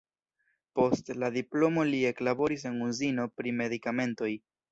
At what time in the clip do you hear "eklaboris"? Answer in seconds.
2.11-2.67